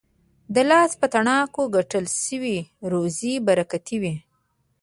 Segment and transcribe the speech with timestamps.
[0.53, 2.57] د لاس په تڼاکو ګټل سوې
[2.91, 4.15] روزي برکتي وي.